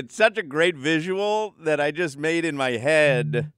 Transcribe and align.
It's 0.00 0.16
such 0.16 0.38
a 0.38 0.42
great 0.42 0.76
visual 0.76 1.54
that 1.60 1.78
I 1.78 1.90
just 1.90 2.16
made 2.16 2.46
in 2.46 2.56
my 2.56 2.70
head 2.78 3.32
mm-hmm. 3.32 3.48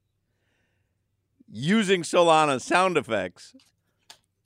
using 1.49 2.01
Solana 2.01 2.59
sound 2.59 2.97
effects, 2.97 3.55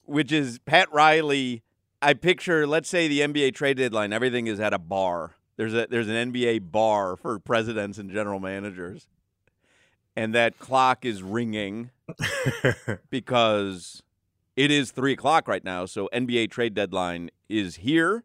which 0.03 0.31
is 0.31 0.59
Pat 0.59 0.93
Riley. 0.93 1.63
I 1.99 2.13
picture, 2.13 2.67
let's 2.67 2.87
say, 2.87 3.07
the 3.07 3.21
NBA 3.21 3.55
trade 3.55 3.77
deadline. 3.77 4.13
Everything 4.13 4.45
is 4.45 4.59
at 4.59 4.75
a 4.75 4.77
bar. 4.77 5.31
There's 5.55 5.73
a 5.73 5.87
there's 5.89 6.07
an 6.07 6.31
NBA 6.31 6.71
bar 6.71 7.15
for 7.15 7.39
presidents 7.39 7.97
and 7.97 8.11
general 8.11 8.39
managers, 8.39 9.07
and 10.15 10.35
that 10.35 10.59
clock 10.59 11.03
is 11.03 11.23
ringing 11.23 11.89
because 13.09 14.03
it 14.55 14.69
is 14.69 14.91
three 14.91 15.13
o'clock 15.13 15.47
right 15.47 15.63
now. 15.63 15.87
So 15.87 16.09
NBA 16.13 16.51
trade 16.51 16.75
deadline 16.75 17.31
is 17.49 17.77
here, 17.77 18.23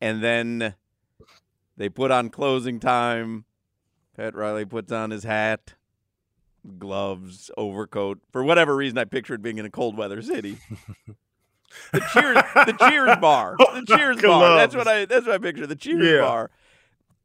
and 0.00 0.22
then 0.22 0.76
they 1.76 1.88
put 1.88 2.10
on 2.10 2.28
closing 2.30 2.80
time. 2.80 3.44
Pat 4.16 4.34
Riley 4.34 4.64
puts 4.64 4.92
on 4.92 5.10
his 5.10 5.24
hat, 5.24 5.74
gloves, 6.78 7.50
overcoat. 7.56 8.20
For 8.30 8.44
whatever 8.44 8.76
reason, 8.76 8.96
I 8.98 9.04
pictured 9.04 9.42
being 9.42 9.58
in 9.58 9.64
a 9.66 9.70
cold 9.70 9.96
weather 9.96 10.22
city. 10.22 10.58
The 11.92 11.98
cheers, 12.12 12.36
the 12.66 12.76
Cheers 12.88 13.16
bar, 13.20 13.56
the 13.58 13.84
Cheers 13.96 14.22
bar. 14.22 14.56
That's 14.56 14.76
what 14.76 14.86
I. 14.86 15.06
That's 15.06 15.26
what 15.26 15.34
I 15.34 15.38
picture. 15.38 15.66
The 15.66 15.74
Cheers 15.74 16.06
Yeah. 16.06 16.20
bar. 16.20 16.50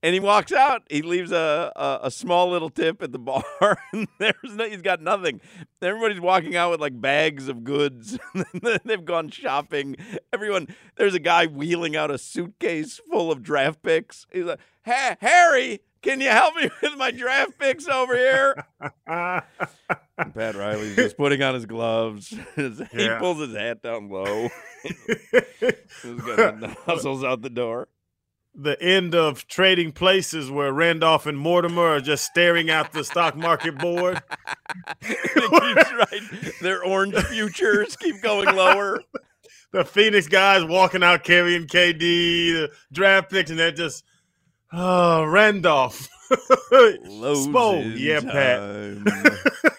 And 0.02 0.14
he 0.14 0.20
walks 0.22 0.54
out. 0.54 0.84
He 0.90 1.02
leaves 1.02 1.32
a, 1.34 1.74
a, 1.76 2.00
a 2.04 2.12
small 2.12 2.50
little 2.50 2.70
tip 2.70 3.02
at 3.04 3.12
the 3.12 3.20
bar, 3.20 3.44
and 3.92 4.08
there's 4.18 4.34
no, 4.56 4.64
he's 4.70 4.82
got 4.82 5.02
nothing. 5.02 5.42
Everybody's 5.82 6.22
walking 6.22 6.56
out 6.56 6.72
with 6.72 6.80
like 6.80 7.00
bags 7.02 7.50
of 7.50 7.64
goods. 7.66 8.18
They've 8.86 9.04
gone 9.04 9.30
shopping. 9.30 9.98
Everyone. 10.32 10.68
There's 10.96 11.16
a 11.16 11.20
guy 11.20 11.48
wheeling 11.48 11.96
out 11.98 12.12
a 12.12 12.18
suitcase 12.18 13.02
full 13.12 13.30
of 13.32 13.44
draft 13.44 13.82
picks. 13.84 14.26
He's 14.32 14.46
like, 14.46 14.60
"Hey, 14.84 15.18
Harry, 15.20 15.82
can 16.02 16.22
you 16.22 16.30
help 16.30 16.56
me 16.56 16.70
with 16.82 16.96
my 16.98 17.12
draft 17.12 17.60
picks 17.60 17.88
over 17.90 18.16
here?" 18.16 18.64
Pat 19.06 20.56
Riley's 20.56 20.96
just 20.96 21.18
putting 21.18 21.42
on 21.44 21.54
his 21.56 21.66
gloves. 21.66 22.30
he 22.56 22.72
Yeah. 22.94 23.20
pulls 23.20 23.40
his 23.40 23.56
hat 23.56 23.82
down 23.82 24.10
low. 24.10 24.50
He's 24.84 26.22
got 26.22 26.60
the 26.62 26.76
hustles 26.86 27.24
out 27.24 27.42
the 27.42 27.50
door. 27.50 27.90
The 28.62 28.82
end 28.82 29.16
of 29.16 29.48
trading 29.48 29.92
places 29.92 30.52
where 30.52 30.74
Randolph 30.74 31.26
and 31.26 31.38
Mortimer 31.38 31.96
are 31.96 32.02
just 32.02 32.26
staring 32.26 32.70
at 32.70 32.92
the 32.92 33.04
stock 33.04 33.36
market 33.36 33.78
board. 33.78 34.22
right. 35.06 36.22
Their 36.62 36.84
orange 36.84 37.16
futures 37.26 37.96
keep 37.96 38.22
going 38.22 38.54
lower. 38.56 39.00
The 39.72 39.86
Phoenix 39.86 40.28
guys 40.28 40.66
walking 40.66 41.04
out 41.04 41.24
carrying 41.24 41.68
KD, 41.68 42.00
the 42.00 42.72
draft 42.92 43.30
picks, 43.30 43.52
and 43.52 43.60
they're 43.60 43.72
just, 43.72 44.04
oh, 44.74 45.24
Randolph. 45.26 46.10
Spo, 46.72 47.96
yeah, 47.96 48.20
Pat. 48.20 49.76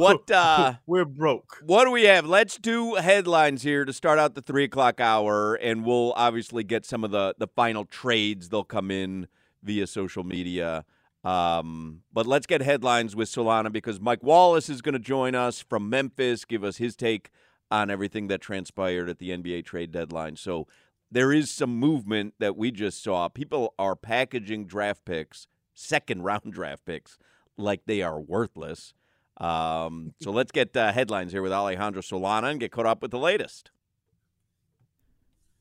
What 0.00 0.30
uh 0.30 0.74
We're 0.86 1.04
broke. 1.04 1.62
what 1.64 1.84
do 1.84 1.90
we 1.90 2.04
have? 2.04 2.24
Let's 2.24 2.56
do 2.56 2.94
headlines 2.94 3.62
here 3.62 3.84
to 3.84 3.92
start 3.92 4.18
out 4.18 4.34
the 4.34 4.40
three 4.40 4.64
o'clock 4.64 4.98
hour, 5.00 5.54
and 5.54 5.84
we'll 5.84 6.14
obviously 6.16 6.64
get 6.64 6.86
some 6.86 7.04
of 7.04 7.10
the 7.10 7.34
the 7.38 7.46
final 7.46 7.84
trades. 7.84 8.48
They'll 8.48 8.64
come 8.64 8.90
in 8.90 9.28
via 9.62 9.86
social 9.86 10.24
media. 10.24 10.84
Um, 11.22 12.00
but 12.12 12.26
let's 12.26 12.46
get 12.46 12.62
headlines 12.62 13.14
with 13.14 13.28
Solana 13.28 13.70
because 13.70 14.00
Mike 14.00 14.22
Wallace 14.22 14.70
is 14.70 14.80
going 14.80 14.94
to 14.94 14.98
join 14.98 15.34
us 15.34 15.60
from 15.60 15.90
Memphis, 15.90 16.46
give 16.46 16.64
us 16.64 16.78
his 16.78 16.96
take 16.96 17.30
on 17.70 17.90
everything 17.90 18.28
that 18.28 18.40
transpired 18.40 19.10
at 19.10 19.18
the 19.18 19.28
NBA 19.28 19.66
trade 19.66 19.92
deadline. 19.92 20.36
So 20.36 20.66
there 21.10 21.30
is 21.30 21.50
some 21.50 21.78
movement 21.78 22.34
that 22.38 22.56
we 22.56 22.70
just 22.70 23.02
saw. 23.02 23.28
People 23.28 23.74
are 23.78 23.94
packaging 23.96 24.66
draft 24.66 25.04
picks, 25.04 25.46
second 25.74 26.22
round 26.22 26.54
draft 26.54 26.86
picks, 26.86 27.18
like 27.58 27.82
they 27.84 28.00
are 28.00 28.18
worthless. 28.18 28.94
Um, 29.36 30.14
so 30.20 30.30
let's 30.30 30.52
get 30.52 30.76
uh, 30.76 30.92
headlines 30.92 31.32
here 31.32 31.42
with 31.42 31.52
Alejandro 31.52 32.02
Solana 32.02 32.50
and 32.50 32.60
get 32.60 32.72
caught 32.72 32.86
up 32.86 33.02
with 33.02 33.10
the 33.10 33.18
latest. 33.18 33.70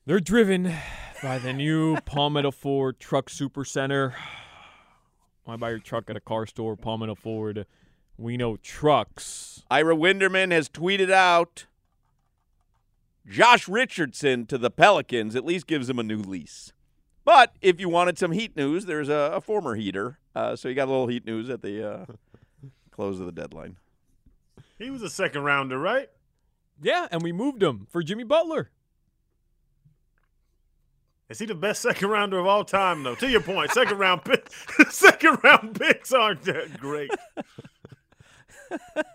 They're 0.05 0.19
driven 0.19 0.73
by 1.21 1.37
the 1.39 1.53
new 1.53 1.97
Palmetto 2.05 2.51
Ford 2.51 2.99
Truck 2.99 3.29
Super 3.29 3.63
Center. 3.63 4.15
Why 5.43 5.55
buy 5.55 5.69
your 5.69 5.79
truck 5.79 6.09
at 6.09 6.15
a 6.15 6.21
car 6.21 6.45
store? 6.45 6.75
Palmetto 6.75 7.15
Ford. 7.15 7.65
We 8.17 8.35
know 8.35 8.57
trucks. 8.57 9.63
Ira 9.71 9.95
Winderman 9.95 10.51
has 10.51 10.67
tweeted 10.67 11.09
out 11.09 11.65
Josh 13.25 13.67
Richardson 13.67 14.45
to 14.47 14.57
the 14.57 14.71
Pelicans 14.71 15.35
at 15.35 15.45
least 15.45 15.67
gives 15.67 15.89
him 15.89 15.99
a 15.99 16.03
new 16.03 16.17
lease. 16.17 16.73
But 17.23 17.55
if 17.61 17.79
you 17.79 17.87
wanted 17.89 18.17
some 18.17 18.31
Heat 18.31 18.55
news, 18.57 18.85
there's 18.85 19.09
a, 19.09 19.31
a 19.35 19.41
former 19.41 19.75
Heater. 19.75 20.17
Uh, 20.35 20.55
so 20.55 20.67
you 20.67 20.75
got 20.75 20.87
a 20.87 20.91
little 20.91 21.07
Heat 21.07 21.25
news 21.25 21.49
at 21.49 21.61
the 21.61 21.87
uh, 21.87 22.05
close 22.99 23.17
of 23.21 23.25
the 23.25 23.31
deadline. 23.31 23.77
He 24.77 24.89
was 24.89 25.01
a 25.01 25.09
second 25.09 25.43
rounder, 25.43 25.79
right? 25.79 26.09
Yeah, 26.81 27.07
and 27.11 27.23
we 27.23 27.31
moved 27.31 27.63
him 27.63 27.87
for 27.89 28.03
Jimmy 28.03 28.25
Butler. 28.25 28.71
Is 31.29 31.39
he 31.39 31.45
the 31.45 31.55
best 31.55 31.81
second 31.81 32.09
rounder 32.09 32.39
of 32.39 32.45
all 32.45 32.65
time, 32.65 33.03
though? 33.03 33.15
To 33.15 33.29
your 33.29 33.39
point, 33.39 33.71
second 33.71 33.99
round 33.99 34.25
pick, 34.25 34.51
second 34.89 35.37
round 35.45 35.79
picks 35.79 36.11
aren't 36.11 36.41
that 36.41 36.77
great. 36.77 37.11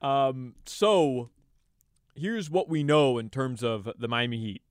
Um, 0.00 0.56
so 0.66 1.30
here's 2.16 2.50
what 2.50 2.68
we 2.68 2.82
know 2.82 3.18
in 3.18 3.30
terms 3.30 3.62
of 3.62 3.88
the 3.96 4.08
Miami 4.08 4.40
Heat. 4.40 4.62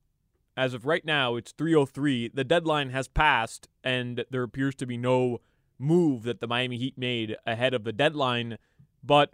As 0.58 0.74
of 0.74 0.86
right 0.86 1.06
now, 1.06 1.38
it's 1.38 1.54
303. 1.54 2.32
The 2.34 2.44
deadline 2.44 2.90
has 2.90 3.08
passed, 3.08 3.70
and 3.82 4.26
there 4.30 4.44
appears 4.44 4.76
to 4.76 4.86
be 4.86 4.98
no 4.98 5.40
move 5.82 6.24
that 6.24 6.40
the 6.40 6.48
Miami 6.48 6.78
Heat 6.78 6.98
made 6.98 7.36
ahead 7.46 7.74
of 7.74 7.84
the 7.84 7.92
deadline. 7.92 8.58
But 9.04 9.34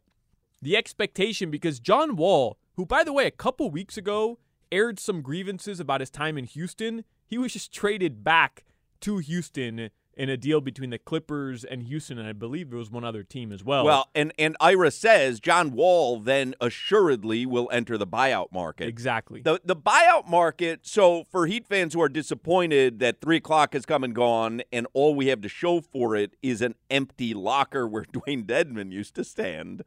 the 0.62 0.78
expectation, 0.78 1.52
because 1.52 1.80
John 1.80 2.16
Wall, 2.16 2.58
who, 2.76 2.86
by 2.86 3.04
the 3.04 3.14
way, 3.14 3.28
a 3.28 3.32
couple 3.32 3.70
weeks 3.70 3.98
ago 3.98 4.40
aired 4.72 5.00
some 5.00 5.22
grievances 5.22 5.80
about 5.80 6.02
his 6.02 6.10
time 6.10 6.38
in 6.38 6.46
Houston, 6.46 7.04
he 7.26 7.38
was 7.38 7.54
just 7.54 7.72
traded 7.72 8.24
back 8.24 8.66
to 9.02 9.18
Houston 9.18 9.90
in 10.18 10.30
a 10.30 10.36
deal 10.36 10.60
between 10.60 10.90
the 10.90 10.98
Clippers 10.98 11.64
and 11.64 11.84
Houston, 11.84 12.18
and 12.18 12.28
I 12.28 12.34
believe 12.34 12.72
there 12.72 12.80
was 12.80 12.90
one 12.90 13.04
other 13.04 13.22
team 13.22 13.52
as 13.52 13.64
well. 13.64 13.86
Well, 13.86 14.10
and, 14.16 14.34
and 14.40 14.58
Ira 14.60 14.90
says 14.90 15.40
John 15.40 15.72
Wall 15.72 16.20
then 16.20 16.56
assuredly 16.60 17.46
will 17.46 17.70
enter 17.72 18.00
the 18.00 18.08
buyout 18.08 18.52
market. 18.52 18.88
exactly. 18.88 19.42
The 19.42 19.62
the 19.64 19.76
buyout 19.76 20.28
market. 20.28 20.80
So 20.82 21.24
for 21.32 21.46
Heat 21.46 21.68
fans 21.68 21.94
who 21.94 22.02
are 22.02 22.10
disappointed 22.10 23.00
that 23.00 23.22
three 23.22 23.38
o'clock 23.38 23.74
has 23.74 23.86
come 23.86 24.04
and 24.04 24.16
gone, 24.16 24.64
and 24.74 24.88
all 24.94 25.14
we 25.14 25.28
have 25.28 25.42
to 25.42 25.50
show 25.50 25.82
for 25.82 26.16
it 26.16 26.36
is 26.42 26.62
an 26.64 26.74
empty 26.90 27.36
locker 27.36 27.88
where 27.88 28.04
Dewayne 28.12 28.46
Dedmon 28.46 28.92
used 28.92 29.14
to 29.16 29.24
stand. 29.24 29.84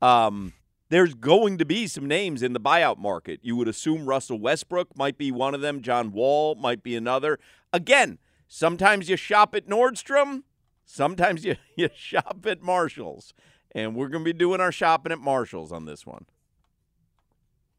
Um, 0.00 0.52
there's 0.90 1.14
going 1.14 1.58
to 1.58 1.64
be 1.64 1.86
some 1.86 2.06
names 2.06 2.42
in 2.42 2.52
the 2.52 2.60
buyout 2.60 2.98
market. 2.98 3.40
You 3.42 3.56
would 3.56 3.68
assume 3.68 4.06
Russell 4.06 4.38
Westbrook 4.38 4.96
might 4.96 5.18
be 5.18 5.32
one 5.32 5.54
of 5.54 5.60
them. 5.60 5.80
John 5.80 6.12
Wall 6.12 6.54
might 6.54 6.82
be 6.82 6.94
another. 6.94 7.38
Again, 7.72 8.18
sometimes 8.52 9.08
you 9.08 9.16
shop 9.16 9.54
at 9.54 9.66
Nordstrom, 9.66 10.42
sometimes 10.84 11.42
you, 11.44 11.56
you 11.76 11.88
shop 11.94 12.44
at 12.46 12.62
Marshalls. 12.62 13.32
And 13.74 13.96
we're 13.96 14.08
going 14.08 14.22
to 14.22 14.32
be 14.32 14.38
doing 14.38 14.60
our 14.60 14.70
shopping 14.70 15.12
at 15.12 15.18
Marshalls 15.18 15.72
on 15.72 15.86
this 15.86 16.06
one. 16.06 16.26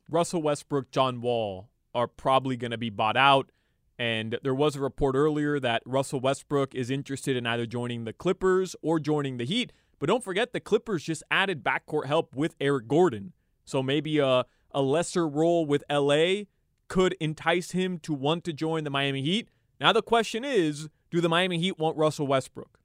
Russell 0.09 0.41
Westbrook, 0.41 0.89
John 0.91 1.21
Wall 1.21 1.69
are 1.93 2.07
probably 2.07 2.57
going 2.57 2.71
to 2.71 2.79
be 2.79 2.89
bought 2.89 3.15
out. 3.15 3.51
And 3.99 4.39
there 4.41 4.55
was 4.55 4.75
a 4.75 4.81
report 4.81 5.15
earlier 5.15 5.59
that 5.59 5.83
Russell 5.85 6.19
Westbrook 6.19 6.73
is 6.73 6.89
interested 6.89 7.37
in 7.37 7.45
either 7.45 7.67
joining 7.67 8.05
the 8.05 8.13
Clippers 8.13 8.75
or 8.81 8.99
joining 8.99 9.37
the 9.37 9.45
Heat. 9.45 9.71
But 9.99 10.07
don't 10.07 10.23
forget, 10.23 10.51
the 10.51 10.59
Clippers 10.59 11.03
just 11.03 11.21
added 11.29 11.63
backcourt 11.63 12.07
help 12.07 12.35
with 12.35 12.55
Eric 12.59 12.87
Gordon. 12.87 13.33
So 13.63 13.83
maybe 13.83 14.17
a, 14.17 14.45
a 14.71 14.81
lesser 14.81 15.27
role 15.27 15.67
with 15.67 15.83
LA 15.87 16.45
could 16.87 17.15
entice 17.19 17.71
him 17.71 17.99
to 17.99 18.13
want 18.13 18.43
to 18.45 18.53
join 18.53 18.83
the 18.83 18.89
Miami 18.89 19.21
Heat. 19.21 19.49
Now, 19.79 19.91
the 19.91 20.01
question 20.01 20.43
is 20.43 20.89
do 21.11 21.21
the 21.21 21.29
Miami 21.29 21.59
Heat 21.59 21.77
want 21.77 21.97
Russell 21.97 22.27
Westbrook? 22.27 22.79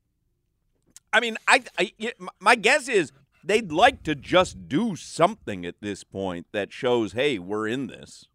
I 1.12 1.20
mean, 1.20 1.36
I 1.46 1.62
my 2.40 2.54
guess 2.54 2.88
is 2.88 3.12
they'd 3.42 3.72
like 3.72 4.02
to 4.02 4.14
just 4.14 4.68
do 4.68 4.96
something 4.96 5.64
at 5.64 5.76
this 5.80 6.04
point 6.04 6.46
that 6.52 6.72
shows, 6.72 7.12
hey, 7.12 7.38
we're 7.38 7.66
in 7.66 7.86
this. 7.86 8.26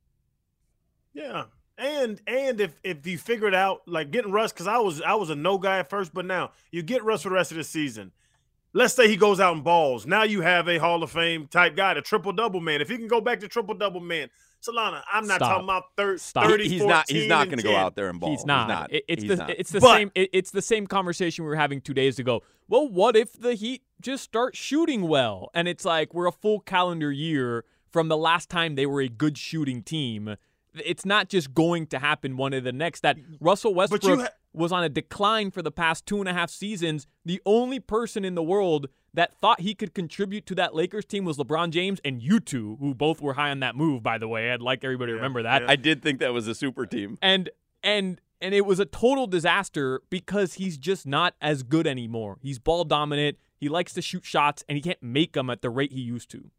Yeah. 1.13 1.45
And 1.77 2.21
and 2.27 2.61
if 2.61 2.79
if 2.83 3.05
you 3.05 3.17
figure 3.17 3.47
it 3.47 3.55
out, 3.55 3.81
like 3.87 4.11
getting 4.11 4.31
Russ, 4.31 4.51
because 4.51 4.67
I 4.67 4.77
was 4.77 5.01
I 5.01 5.13
was 5.15 5.29
a 5.29 5.35
no 5.35 5.57
guy 5.57 5.79
at 5.79 5.89
first, 5.89 6.13
but 6.13 6.25
now 6.25 6.51
you 6.71 6.83
get 6.83 7.03
Russ 7.03 7.23
for 7.23 7.29
the 7.29 7.35
rest 7.35 7.51
of 7.51 7.57
the 7.57 7.63
season. 7.63 8.11
Let's 8.73 8.95
say 8.95 9.07
he 9.07 9.17
goes 9.17 9.39
out 9.39 9.53
and 9.53 9.63
balls. 9.63 10.07
Now 10.07 10.23
you 10.23 10.41
have 10.41 10.67
a 10.67 10.79
Hall 10.79 11.03
of 11.03 11.11
Fame 11.11 11.47
type 11.47 11.75
guy, 11.75 11.93
the 11.93 12.01
triple 12.01 12.31
double 12.31 12.59
man. 12.59 12.81
If 12.81 12.89
he 12.89 12.97
can 12.97 13.07
go 13.07 13.21
back 13.21 13.39
to 13.41 13.47
triple 13.47 13.75
double 13.75 14.01
man, 14.01 14.29
Solana, 14.67 15.01
I'm 15.11 15.27
not 15.27 15.35
Stop. 15.37 15.49
talking 15.49 15.63
about 15.65 15.83
thir- 15.97 16.17
Stop. 16.17 16.45
30, 16.45 16.67
he's 16.69 16.83
not. 16.85 17.09
He's 17.09 17.27
not 17.27 17.47
going 17.47 17.57
to 17.57 17.63
go 17.63 17.75
out 17.75 17.95
there 17.95 18.09
and 18.09 18.19
ball. 18.19 18.29
He's 18.31 18.45
not. 18.45 18.67
He's 18.69 18.75
not. 18.75 18.93
It- 18.93 19.05
it's 19.07 19.21
He's 19.23 19.29
the 19.29 19.35
not. 19.35 19.49
it's 19.49 19.71
the 19.71 19.79
But- 19.81 19.95
same. 19.95 20.11
It, 20.15 20.29
it's 20.33 20.51
the 20.51 20.61
same 20.61 20.87
conversation 20.87 21.43
we 21.43 21.49
were 21.49 21.55
having 21.55 21.81
two 21.81 21.93
days 21.93 22.19
ago. 22.19 22.41
Well, 22.67 22.87
what 22.87 23.15
if 23.15 23.33
the 23.33 23.55
Heat 23.55 23.83
just 24.01 24.23
start 24.23 24.55
shooting 24.55 25.07
well, 25.07 25.49
and 25.53 25.67
it's 25.67 25.85
like 25.85 26.13
we're 26.13 26.27
a 26.27 26.31
full 26.31 26.59
calendar 26.61 27.11
year 27.11 27.65
from 27.91 28.07
the 28.07 28.17
last 28.17 28.49
time 28.49 28.75
they 28.75 28.85
were 28.85 29.01
a 29.01 29.09
good 29.09 29.37
shooting 29.37 29.83
team. 29.83 30.35
It's 30.73 31.05
not 31.05 31.29
just 31.29 31.53
going 31.53 31.85
to 31.87 31.99
happen 31.99 32.35
one 32.37 32.53
of 32.53 32.63
the 32.63 32.71
next. 32.71 33.01
That 33.01 33.17
Russell 33.39 33.73
Westbrook 33.75 34.21
ha- 34.21 34.27
was 34.53 34.71
on 34.71 34.83
a 34.83 34.89
decline 34.89 35.51
for 35.51 35.61
the 35.61 35.71
past 35.71 36.05
two 36.05 36.19
and 36.19 36.29
a 36.29 36.33
half 36.33 36.49
seasons. 36.49 37.07
The 37.25 37.41
only 37.45 37.79
person 37.79 38.23
in 38.23 38.35
the 38.35 38.43
world 38.43 38.87
that 39.13 39.33
thought 39.39 39.61
he 39.61 39.75
could 39.75 39.93
contribute 39.93 40.45
to 40.47 40.55
that 40.55 40.73
Lakers 40.73 41.05
team 41.05 41.25
was 41.25 41.37
LeBron 41.37 41.69
James 41.71 41.99
and 42.03 42.21
you 42.21 42.39
two, 42.39 42.77
who 42.79 42.93
both 42.95 43.21
were 43.21 43.33
high 43.33 43.51
on 43.51 43.59
that 43.59 43.75
move, 43.75 44.01
by 44.03 44.17
the 44.17 44.27
way. 44.27 44.51
I'd 44.51 44.61
like 44.61 44.83
everybody 44.83 45.11
to 45.11 45.15
Yeah, 45.15 45.21
remember 45.21 45.43
that. 45.43 45.61
yeah. 45.63 45.71
I 45.71 45.75
did 45.75 46.01
think 46.01 46.19
that 46.19 46.33
was 46.33 46.47
a 46.47 46.55
super 46.55 46.85
team. 46.85 47.17
And 47.21 47.49
and 47.83 48.19
and 48.41 48.53
it 48.53 48.65
was 48.65 48.79
a 48.79 48.85
total 48.85 49.27
disaster 49.27 50.01
because 50.09 50.55
he's 50.55 50.77
just 50.77 51.05
not 51.05 51.33
as 51.41 51.63
good 51.63 51.87
anymore. 51.87 52.37
He's 52.41 52.59
ball 52.59 52.83
dominant. 52.83 53.37
He 53.57 53.69
likes 53.69 53.93
to 53.93 54.01
shoot 54.01 54.25
shots 54.25 54.63
and 54.67 54.75
he 54.77 54.81
can't 54.81 55.01
make 55.01 55.33
them 55.33 55.49
at 55.49 55.61
the 55.61 55.69
rate 55.69 55.93
he 55.93 56.01
used 56.01 56.29
to. 56.31 56.49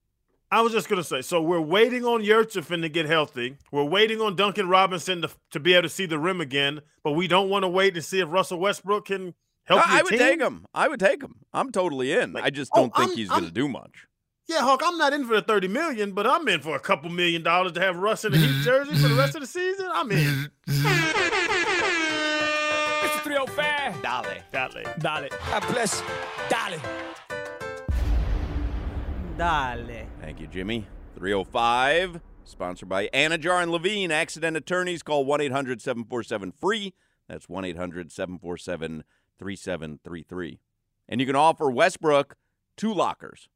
I 0.55 0.61
was 0.61 0.73
just 0.73 0.89
gonna 0.89 1.03
say, 1.03 1.21
so 1.21 1.43
we're 1.43 1.61
waiting 1.61 2.05
on 2.05 2.23
Yurtseven 2.23 2.83
to 2.83 2.89
get 2.89 3.06
healthy. 3.06 3.56
We're 3.73 3.83
waiting 3.83 4.21
on 4.21 4.37
Duncan 4.37 4.69
Robinson 4.69 5.23
to, 5.23 5.31
to 5.51 5.59
be 5.59 5.73
able 5.75 5.83
to 5.83 5.89
see 5.89 6.06
the 6.06 6.17
rim 6.17 6.41
again, 6.41 6.81
but 7.03 7.12
we 7.12 7.27
don't 7.27 7.49
want 7.49 7.65
to 7.65 7.69
wait 7.69 7.97
and 7.97 8.05
see 8.05 8.21
if 8.21 8.29
Russell 8.31 8.61
Westbrook 8.61 9.06
can 9.06 9.35
help. 9.65 9.85
I, 9.85 9.91
your 9.91 9.99
I 9.99 10.03
would 10.03 10.11
team. 10.11 10.19
take 10.21 10.41
him. 10.41 10.67
I 10.73 10.87
would 10.87 11.01
take 11.01 11.21
him. 11.21 11.41
I'm 11.53 11.73
totally 11.73 12.12
in. 12.12 12.35
Like, 12.35 12.45
I 12.45 12.51
just 12.51 12.71
oh, 12.73 12.83
don't 12.83 12.95
think 12.95 13.09
I'm- 13.09 13.17
he's 13.17 13.29
going 13.31 13.47
to 13.47 13.51
do 13.51 13.67
much. 13.67 14.06
Yeah, 14.47 14.61
Hawk, 14.61 14.83
I'm 14.85 14.97
not 14.97 15.12
in 15.12 15.27
for 15.27 15.35
the 15.35 15.43
30 15.43 15.67
million, 15.69 16.12
but 16.12 16.25
I'm 16.27 16.47
in 16.47 16.61
for 16.61 16.77
a 16.77 16.81
couple 16.81 17.11
million 17.11 17.43
dollars 17.43 17.73
to 17.73 17.81
have 17.81 17.97
Russ 17.97 18.25
in 18.27 18.33
the 18.33 18.39
Heat 18.39 18.62
jersey 18.62 18.95
for 18.95 19.09
the 19.09 19.15
rest 19.15 19.35
of 19.35 19.41
the 19.41 19.47
season. 19.49 19.89
I'm 19.93 20.12
in. 20.12 20.50
It's 20.69 20.77
305. 23.23 24.03
Dale. 24.03 24.43
Golly. 24.53 24.85
Dale. 25.00 25.29
God 25.50 25.67
bless. 25.73 26.03
Dale. 26.50 26.79
Dale. 29.37 30.07
Thank 30.21 30.41
you, 30.41 30.47
Jimmy. 30.47 30.87
305, 31.17 32.21
sponsored 32.45 32.89
by 32.89 33.09
Anidjar 33.09 33.63
and 33.63 33.71
Levine. 33.71 34.11
Accident 34.11 34.57
attorneys 34.57 35.03
call 35.03 35.25
1 35.25 35.41
800 35.41 35.81
747 35.81 36.53
free. 36.53 36.95
That's 37.29 37.49
1 37.49 37.65
800 37.65 38.13
747 38.13 39.05
3733. 39.39 40.61
And 41.09 41.21
you 41.21 41.27
can 41.27 41.37
offer 41.37 41.71
Westbrook 41.71 42.37
two 42.77 42.93
lockers 42.93 43.49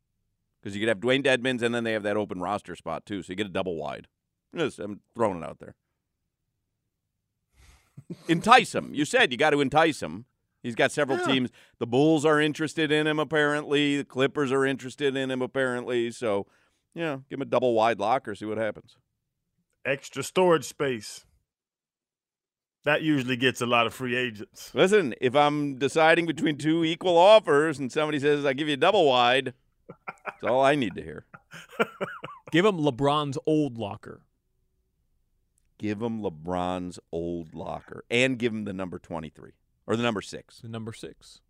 because 0.61 0.75
you 0.75 0.81
could 0.81 0.89
have 0.89 1.01
Dewayne 1.01 1.25
Dedmons 1.25 1.63
and 1.63 1.75
then 1.75 1.85
they 1.85 1.93
have 1.93 2.03
that 2.03 2.17
open 2.17 2.41
roster 2.41 2.75
spot 2.75 3.07
too. 3.07 3.23
So 3.23 3.33
you 3.33 3.37
get 3.37 3.47
a 3.47 3.51
double 3.51 3.77
wide. 3.77 4.09
Just, 4.57 4.79
I'm 4.79 5.01
throwing 5.15 5.39
it 5.39 5.45
out 5.45 5.59
there. 5.59 5.75
entice 8.29 8.75
him. 8.75 8.91
You 8.93 9.05
said 9.05 9.31
you 9.31 9.39
got 9.39 9.51
to 9.51 9.61
entice 9.61 10.03
him. 10.03 10.25
He's 10.63 10.75
got 10.75 10.91
several 10.93 11.19
Yeah. 11.19 11.27
teams. 11.27 11.51
The 11.79 11.87
Bulls 11.87 12.25
are 12.25 12.41
interested 12.41 12.91
in 12.91 13.07
him, 13.07 13.19
apparently. 13.19 13.97
The 13.99 14.05
Clippers 14.05 14.51
are 14.53 14.65
interested 14.67 15.17
in 15.17 15.31
him, 15.31 15.41
apparently. 15.43 16.11
So, 16.11 16.47
yeah, 16.95 17.19
give 17.31 17.39
him 17.39 17.43
a 17.43 17.47
double 17.47 17.75
wide 17.75 18.01
locker, 18.01 18.35
see 18.35 18.45
what 18.45 18.59
happens. 18.59 18.97
Extra 19.85 20.23
storage 20.23 20.65
space. 20.65 21.25
That 22.85 23.03
usually 23.03 23.37
gets 23.37 23.61
a 23.61 23.67
lot 23.67 23.87
of 23.87 23.95
free 23.95 24.17
agents. 24.17 24.75
Listen, 24.75 25.15
if 25.21 25.35
I'm 25.37 25.77
deciding 25.79 26.27
between 26.27 26.57
two 26.57 26.85
equal 26.85 27.17
offers 27.19 27.79
and 27.79 27.93
somebody 27.93 28.19
says, 28.19 28.45
I 28.45 28.53
give 28.53 28.69
you 28.69 28.75
a 28.75 28.79
double 28.79 29.05
wide, 29.07 29.53
that's 30.25 30.45
all 30.45 30.61
I 30.65 30.75
need 30.75 30.95
to 30.95 31.03
hear. 31.03 31.27
Give 32.51 32.65
him 32.65 32.79
LeBron's 32.79 33.39
old 33.47 33.77
locker. 33.79 34.23
Give 35.79 36.01
him 36.01 36.21
LeBron's 36.23 36.99
old 37.13 37.55
locker 37.55 38.05
and 38.11 38.39
give 38.39 38.53
him 38.53 38.65
the 38.65 38.73
number 38.73 38.99
23 38.99 39.53
or 39.89 39.97
the 39.97 40.03
number 40.05 40.21
six. 40.23 40.61
The 40.61 40.69
number 40.69 40.93
six. 40.93 41.41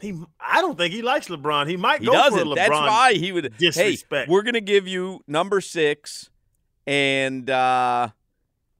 He, 0.00 0.20
I 0.40 0.60
don't 0.60 0.76
think 0.76 0.92
he 0.92 1.00
likes 1.02 1.28
LeBron. 1.28 1.68
He 1.68 1.76
might 1.76 2.00
He 2.00 2.06
go 2.06 2.12
for 2.12 2.18
a 2.18 2.22
doesn't. 2.30 2.48
LeBron. 2.48 2.54
That's 2.56 2.70
why 2.70 3.12
he 3.14 3.32
would. 3.32 3.44
Hey, 3.44 3.70
disrespect. 3.70 4.28
we're 4.28 4.42
gonna 4.42 4.60
give 4.60 4.86
you 4.88 5.20
number 5.26 5.60
six, 5.60 6.30
and 6.86 7.48
uh, 7.48 8.08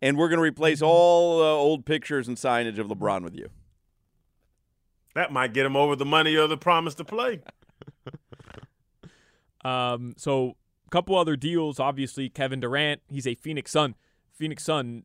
and 0.02 0.18
we're 0.18 0.28
gonna 0.28 0.42
replace 0.42 0.82
all 0.82 1.40
uh, 1.40 1.46
old 1.46 1.86
pictures 1.86 2.26
and 2.28 2.36
signage 2.36 2.78
of 2.78 2.88
LeBron 2.88 3.22
with 3.22 3.34
you. 3.36 3.48
That 5.14 5.32
might 5.32 5.54
get 5.54 5.64
him 5.64 5.76
over 5.76 5.94
the 5.94 6.04
money 6.04 6.34
or 6.34 6.48
the 6.48 6.56
promise 6.58 6.94
to 6.96 7.04
play. 7.04 7.40
Um, 9.64 10.12
so 10.18 10.56
a 10.86 10.90
couple 10.90 11.16
other 11.16 11.36
deals. 11.36 11.80
Obviously, 11.80 12.28
Kevin 12.28 12.60
Durant. 12.60 13.00
He's 13.08 13.26
a 13.26 13.34
Phoenix 13.34 13.70
Sun. 13.70 13.94
Phoenix 14.30 14.62
Sun. 14.64 15.04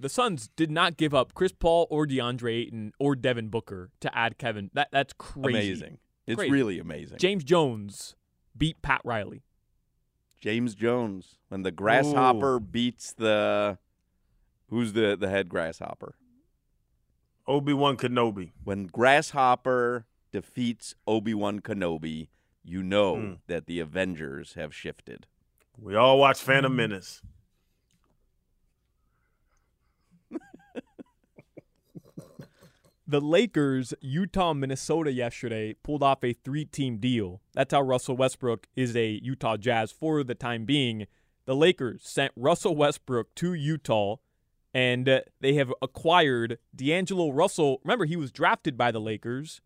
The 0.00 0.08
Suns 0.08 0.48
did 0.56 0.70
not 0.70 0.96
give 0.96 1.12
up 1.14 1.34
Chris 1.34 1.52
Paul 1.52 1.86
or 1.90 2.06
DeAndre 2.06 2.54
Ayton 2.62 2.92
or 2.98 3.14
Devin 3.14 3.48
Booker 3.48 3.90
to 4.00 4.16
add 4.16 4.38
Kevin. 4.38 4.70
That 4.74 4.88
that's 4.90 5.12
crazy. 5.12 5.48
Amazing. 5.48 5.98
It's 6.26 6.36
Crazy. 6.36 6.50
really 6.52 6.78
amazing. 6.78 7.18
James 7.18 7.44
Jones 7.44 8.14
beat 8.56 8.80
Pat 8.82 9.00
Riley. 9.04 9.42
James 10.40 10.74
Jones 10.74 11.36
when 11.48 11.62
the 11.62 11.70
grasshopper 11.70 12.58
beats 12.60 13.12
the 13.12 13.78
who's 14.68 14.92
the 14.94 15.16
the 15.20 15.28
head 15.28 15.48
grasshopper 15.48 16.14
Obi 17.46 17.72
Wan 17.74 17.96
Kenobi. 17.96 18.52
when 18.64 18.86
grasshopper 18.86 20.06
defeats 20.32 20.94
Obi 21.06 21.34
Wan 21.34 21.60
Kenobi. 21.60 22.28
You 22.62 22.82
know 22.82 23.16
Mm. 23.16 23.38
that 23.48 23.66
the 23.66 23.80
Avengers 23.80 24.52
have 24.54 24.74
shifted. 24.74 25.26
We 25.78 25.94
all 25.96 26.18
watch. 26.18 26.40
Phantom 26.40 26.74
Menace. 26.76 27.22
The 33.10 33.20
Lakers, 33.20 33.92
Utah, 34.00 34.52
Minnesota 34.52 35.10
yesterday 35.10 35.74
pulled 35.82 36.00
off 36.00 36.22
a 36.22 36.32
three 36.32 36.64
team 36.64 36.98
deal. 36.98 37.40
That's 37.54 37.74
how 37.74 37.82
Russell 37.82 38.16
Westbrook 38.16 38.68
is 38.76 38.94
a 38.94 39.18
Utah 39.20 39.56
Jazz 39.56 39.90
for 39.90 40.22
the 40.22 40.36
time 40.36 40.64
being. 40.64 41.08
The 41.44 41.56
Lakers 41.56 42.02
sent 42.04 42.30
Russell 42.36 42.76
Westbrook 42.76 43.34
to 43.34 43.52
Utah 43.52 44.18
and 44.72 45.08
uh, 45.08 45.22
they 45.40 45.54
have 45.54 45.74
acquired 45.82 46.58
D'Angelo 46.72 47.32
Russell. 47.32 47.80
Remember, 47.82 48.04
he 48.04 48.14
was 48.14 48.30
drafted 48.30 48.78
by 48.78 48.92
the 48.92 49.00
Lakers 49.00 49.60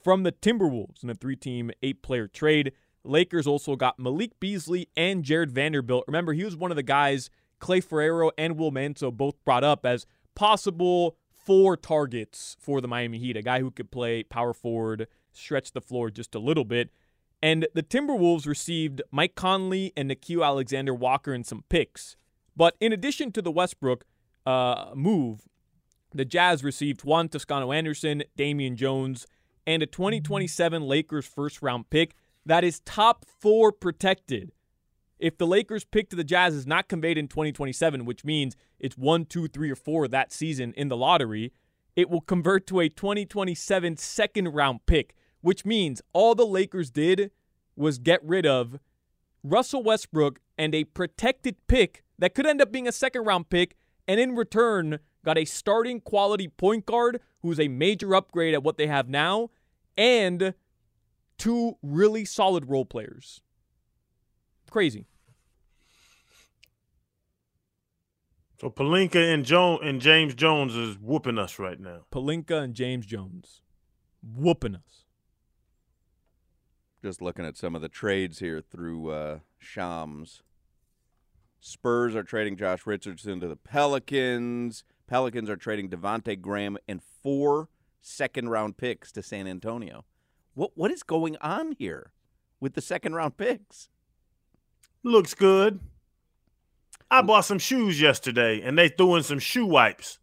from 0.00 0.22
the 0.22 0.30
Timberwolves 0.30 1.02
in 1.02 1.10
a 1.10 1.16
three 1.16 1.34
team, 1.34 1.72
eight 1.82 2.02
player 2.02 2.28
trade. 2.28 2.70
Lakers 3.02 3.48
also 3.48 3.74
got 3.74 3.98
Malik 3.98 4.38
Beasley 4.38 4.88
and 4.96 5.24
Jarred 5.24 5.50
Vanderbilt. 5.50 6.04
Remember, 6.06 6.34
he 6.34 6.44
was 6.44 6.54
one 6.54 6.70
of 6.70 6.76
the 6.76 6.84
guys 6.84 7.30
Clay 7.58 7.80
Ferraro 7.80 8.30
and 8.38 8.56
Will 8.56 8.70
Manso 8.70 9.10
both 9.10 9.44
brought 9.44 9.64
up 9.64 9.84
as 9.84 10.06
possible 10.36 11.16
four 11.44 11.76
targets 11.76 12.56
for 12.60 12.80
the 12.80 12.88
Miami 12.88 13.18
Heat, 13.18 13.36
a 13.36 13.42
guy 13.42 13.60
who 13.60 13.70
could 13.70 13.90
play 13.90 14.22
power 14.22 14.52
forward, 14.52 15.08
stretch 15.32 15.72
the 15.72 15.80
floor 15.80 16.10
just 16.10 16.34
a 16.34 16.38
little 16.38 16.64
bit. 16.64 16.90
And 17.42 17.66
the 17.74 17.82
Timberwolves 17.82 18.46
received 18.46 19.02
Mike 19.10 19.34
Conley 19.34 19.92
and 19.96 20.10
Nickeil 20.10 20.44
Alexander 20.44 20.94
Walker 20.94 21.32
and 21.32 21.44
some 21.44 21.64
picks. 21.68 22.16
But 22.56 22.76
in 22.80 22.92
addition 22.92 23.32
to 23.32 23.42
the 23.42 23.50
Westbrook 23.50 24.04
uh, 24.46 24.90
move, 24.94 25.48
the 26.14 26.24
Jazz 26.24 26.62
received 26.62 27.04
Juan 27.04 27.28
Toscano 27.28 27.72
Anderson, 27.72 28.22
Damian 28.36 28.76
Jones, 28.76 29.26
and 29.66 29.82
a 29.82 29.86
2027 29.86 30.82
Lakers 30.82 31.26
first 31.26 31.62
round 31.62 31.90
pick 31.90 32.14
that 32.44 32.64
is 32.64 32.80
top 32.80 33.24
four 33.24 33.72
protected. 33.72 34.52
If 35.18 35.38
the 35.38 35.46
Lakers 35.46 35.84
pick 35.84 36.10
to 36.10 36.16
the 36.16 36.24
Jazz 36.24 36.54
is 36.54 36.66
not 36.66 36.88
conveyed 36.88 37.16
in 37.16 37.28
2027, 37.28 38.04
which 38.04 38.24
means 38.24 38.56
it's 38.82 38.98
one, 38.98 39.24
two, 39.24 39.48
three, 39.48 39.70
or 39.70 39.76
four 39.76 40.06
that 40.08 40.32
season 40.32 40.74
in 40.76 40.88
the 40.88 40.96
lottery, 40.96 41.52
it 41.96 42.10
will 42.10 42.20
convert 42.20 42.66
to 42.66 42.80
a 42.80 42.88
2027 42.88 43.96
second 43.96 44.48
round 44.48 44.84
pick, 44.86 45.14
which 45.40 45.64
means 45.64 46.02
all 46.12 46.34
the 46.34 46.44
Lakers 46.44 46.90
did 46.90 47.30
was 47.76 47.98
get 47.98 48.20
rid 48.24 48.44
of 48.44 48.78
Russell 49.42 49.82
Westbrook 49.82 50.40
and 50.58 50.74
a 50.74 50.84
protected 50.84 51.56
pick 51.68 52.02
that 52.18 52.34
could 52.34 52.46
end 52.46 52.60
up 52.60 52.70
being 52.72 52.88
a 52.88 52.92
second 52.92 53.24
round 53.24 53.48
pick, 53.48 53.76
and 54.06 54.20
in 54.20 54.34
return, 54.34 54.98
got 55.24 55.38
a 55.38 55.44
starting 55.44 56.00
quality 56.00 56.48
point 56.48 56.84
guard 56.84 57.20
who's 57.40 57.60
a 57.60 57.68
major 57.68 58.14
upgrade 58.14 58.54
at 58.54 58.62
what 58.62 58.76
they 58.76 58.86
have 58.88 59.08
now, 59.08 59.50
and 59.96 60.54
two 61.38 61.76
really 61.82 62.24
solid 62.24 62.68
role 62.68 62.84
players. 62.84 63.42
Crazy. 64.70 65.06
So 68.62 68.70
Pelinka 68.70 69.16
and 69.16 69.44
Jones 69.44 69.80
and 69.82 70.00
James 70.00 70.36
Jones 70.36 70.76
is 70.76 70.96
whooping 70.96 71.36
us 71.36 71.58
right 71.58 71.80
now. 71.80 72.02
Pelinka 72.12 72.62
and 72.62 72.74
James 72.74 73.04
Jones 73.04 73.60
whooping 74.22 74.76
us. 74.76 75.04
Just 77.02 77.20
looking 77.20 77.44
at 77.44 77.56
some 77.56 77.74
of 77.74 77.82
the 77.82 77.88
trades 77.88 78.38
here 78.38 78.60
through 78.60 79.10
uh, 79.10 79.38
Shams. 79.58 80.44
Spurs 81.58 82.14
are 82.14 82.22
trading 82.22 82.56
Josh 82.56 82.86
Richardson 82.86 83.40
to 83.40 83.48
the 83.48 83.56
Pelicans. 83.56 84.84
Pelicans 85.08 85.50
are 85.50 85.56
trading 85.56 85.88
Devonte 85.88 86.40
Graham 86.40 86.78
and 86.86 87.02
four 87.02 87.68
second 88.00 88.50
round 88.50 88.76
picks 88.76 89.10
to 89.10 89.24
San 89.24 89.48
Antonio. 89.48 90.04
What 90.54 90.70
what 90.76 90.92
is 90.92 91.02
going 91.02 91.36
on 91.38 91.72
here 91.72 92.12
with 92.60 92.74
the 92.74 92.80
second 92.80 93.16
round 93.16 93.36
picks? 93.36 93.88
Looks 95.02 95.34
good. 95.34 95.80
I 97.12 97.20
bought 97.22 97.44
some 97.44 97.58
shoes 97.58 98.00
yesterday, 98.00 98.62
and 98.62 98.78
they 98.78 98.88
threw 98.88 99.16
in 99.16 99.22
some 99.22 99.38
shoe 99.38 99.66
wipes. 99.66 100.18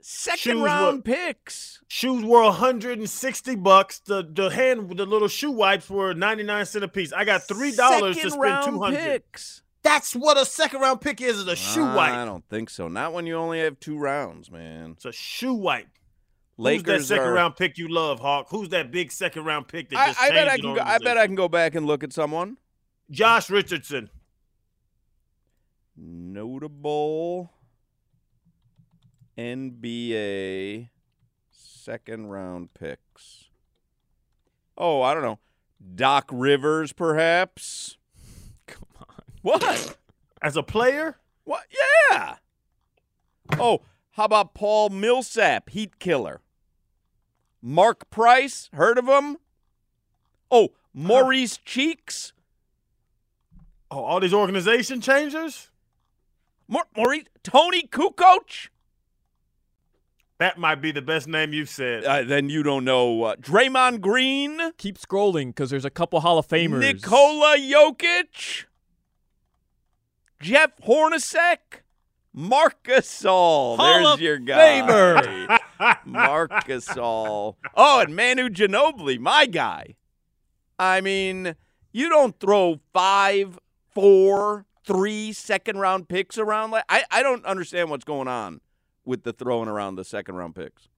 Second 0.00 0.38
Shoes 0.38 0.62
round 0.62 0.96
were- 0.98 1.02
picks. 1.02 1.80
Shoes 1.88 2.24
were 2.24 2.42
160 2.42 3.54
bucks. 3.56 4.00
The 4.00 4.22
the 4.22 4.50
hand 4.50 4.98
the 4.98 5.06
little 5.06 5.28
shoe 5.28 5.50
wipes 5.50 5.88
were 5.88 6.12
99 6.12 6.66
cent 6.66 6.84
a 6.84 6.88
piece. 6.88 7.10
I 7.14 7.24
got 7.24 7.44
three 7.44 7.74
dollars 7.74 8.18
to 8.18 8.30
spend 8.30 8.64
200. 8.66 8.98
picks. 8.98 9.62
That's 9.82 10.14
what 10.14 10.36
a 10.36 10.44
second 10.44 10.80
round 10.80 11.00
pick 11.00 11.22
is, 11.22 11.38
is 11.38 11.46
a 11.46 11.56
shoe 11.56 11.84
I 11.84 11.94
wipe. 11.96 12.14
I 12.14 12.24
don't 12.26 12.46
think 12.50 12.68
so. 12.68 12.88
Not 12.88 13.14
when 13.14 13.26
you 13.26 13.36
only 13.36 13.60
have 13.60 13.80
two 13.80 13.98
rounds, 13.98 14.50
man. 14.50 14.92
It's 14.92 15.06
a 15.06 15.12
shoe 15.12 15.54
wipe. 15.54 15.88
Lakers 16.58 16.86
Who's 16.86 17.08
that 17.08 17.14
second 17.16 17.28
are, 17.28 17.32
round 17.32 17.56
pick 17.56 17.78
you 17.78 17.88
love, 17.88 18.20
Hawk? 18.20 18.48
Who's 18.50 18.68
that 18.70 18.90
big 18.90 19.10
second 19.10 19.44
round 19.46 19.68
pick 19.68 19.88
that 19.88 19.98
I, 19.98 20.06
just 20.08 20.20
I 20.20 20.30
bet 20.30 20.48
I 20.48 20.58
can. 20.58 20.74
Go, 20.74 20.80
I 20.82 20.98
bet? 20.98 21.16
I 21.16 21.26
can 21.26 21.34
go 21.34 21.48
back 21.48 21.74
and 21.74 21.86
look 21.86 22.04
at 22.04 22.12
someone 22.12 22.58
Josh 23.10 23.48
Richardson. 23.48 24.10
Notable 25.96 27.52
NBA 29.38 30.88
second 31.50 32.28
round 32.28 32.72
picks. 32.74 33.44
Oh, 34.76 35.02
I 35.02 35.14
don't 35.14 35.22
know. 35.22 35.38
Doc 35.94 36.28
Rivers, 36.32 36.92
perhaps. 36.92 37.96
Come 38.66 38.84
on. 39.00 39.22
What? 39.42 39.96
As 40.40 40.56
a 40.56 40.62
player, 40.62 41.16
What? 41.44 41.64
Yeah. 42.10 42.36
Oh, 43.58 43.82
how 44.12 44.24
about 44.24 44.54
Paul 44.54 44.88
Millsap, 44.90 45.70
Heat 45.70 45.98
Killer? 45.98 46.40
Mark 47.60 48.10
Price, 48.10 48.68
heard 48.72 48.98
of 48.98 49.06
him? 49.06 49.36
Oh, 50.50 50.68
Maurice 50.92 51.58
Cheeks. 51.58 52.32
oh, 53.90 54.04
all 54.04 54.20
these 54.20 54.34
organization 54.34 55.00
changers? 55.00 55.70
Mar- 56.68 56.86
Maurice 56.96 57.24
Toni 57.42 57.86
Kukoc. 57.86 58.68
That 60.38 60.58
might 60.58 60.76
be 60.82 60.90
the 60.90 61.02
best 61.02 61.28
name 61.28 61.52
you've 61.52 61.68
said. 61.68 62.04
Uh, 62.04 62.22
then 62.24 62.50
you 62.50 62.62
don't 62.62 62.84
know 62.84 63.22
uh, 63.22 63.36
Draymond 63.36 64.00
Green, 64.00 64.72
Keep 64.78 64.98
scrolling 64.98 65.48
because 65.48 65.70
there's 65.70 65.84
a 65.84 65.90
couple 65.90 66.20
Hall 66.20 66.38
of 66.38 66.48
Famers. 66.48 66.80
Nikola 66.80 67.56
Jokic, 67.56 68.64
Jeff 70.40 70.72
Hornacek, 70.86 71.82
Marcus 72.32 73.24
All. 73.24 73.76
There's 73.76 74.06
of 74.06 74.20
your 74.20 74.38
guy. 74.38 74.80
Famer. 74.82 75.58
Marcus 76.04 76.96
All. 76.96 77.56
Oh, 77.76 78.00
and 78.00 78.16
Manu 78.16 78.48
Ginobili, 78.48 79.20
my 79.20 79.46
guy. 79.46 79.94
I 80.78 81.00
mean, 81.00 81.54
you 81.92 82.08
don't 82.08 82.38
throw 82.40 82.80
five, 82.92 83.58
four, 83.94 84.66
three 84.84 85.32
second 85.32 85.78
round 85.78 86.08
picks 86.08 86.38
around. 86.38 86.70
Like 86.70 86.84
I, 86.88 87.04
I 87.10 87.22
don't 87.22 87.44
understand 87.44 87.90
what's 87.90 88.04
going 88.04 88.28
on 88.28 88.60
with 89.04 89.24
the 89.24 89.32
throwing 89.32 89.68
around 89.68 89.96
the 89.96 90.04
second 90.04 90.36
round 90.36 90.54
picks. 90.54 90.88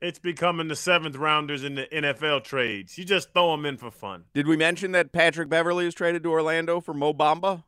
It's 0.00 0.18
becoming 0.18 0.68
the 0.68 0.76
seventh 0.76 1.16
rounders 1.16 1.64
in 1.64 1.76
the 1.76 1.86
NFL 1.86 2.44
trades. 2.44 2.98
You 2.98 3.04
just 3.04 3.32
throw 3.32 3.52
them 3.52 3.64
in 3.64 3.78
for 3.78 3.90
fun. 3.90 4.24
Did 4.34 4.46
we 4.46 4.56
mention 4.56 4.92
that 4.92 5.12
Patrick 5.12 5.48
Beverley 5.48 5.86
is 5.86 5.94
traded 5.94 6.22
to 6.24 6.30
Orlando 6.30 6.80
for 6.80 6.92
Mo 6.92 7.14
Bamba? 7.14 7.64